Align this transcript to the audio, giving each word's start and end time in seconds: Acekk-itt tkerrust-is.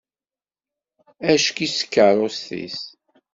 Acekk-itt 1.31 1.77
tkerrust-is. 1.81 2.79